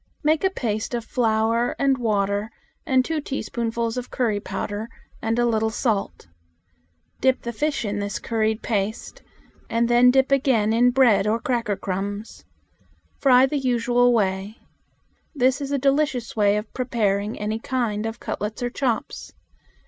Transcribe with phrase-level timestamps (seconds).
[0.23, 2.49] Make a paste of flour and water
[2.87, 4.89] and two teaspoons of curry powder
[5.21, 6.25] and a little salt.
[7.19, 9.21] Dip the fish in this curried paste,
[9.69, 12.43] and then dip again in bread or cracker crumbs.
[13.19, 14.57] Fry in the usual way.
[15.35, 19.33] This is a delicious way of preparing any kind of cutlets or chops.